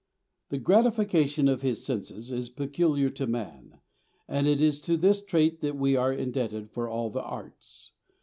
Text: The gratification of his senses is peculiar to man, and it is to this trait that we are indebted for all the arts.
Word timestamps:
The 0.49 0.57
gratification 0.57 1.47
of 1.47 1.61
his 1.61 1.83
senses 1.85 2.31
is 2.31 2.49
peculiar 2.49 3.11
to 3.11 3.27
man, 3.27 3.81
and 4.27 4.47
it 4.47 4.59
is 4.59 4.81
to 4.81 4.97
this 4.97 5.23
trait 5.23 5.61
that 5.61 5.77
we 5.77 5.95
are 5.95 6.11
indebted 6.11 6.71
for 6.71 6.89
all 6.89 7.11
the 7.11 7.21
arts. 7.21 7.91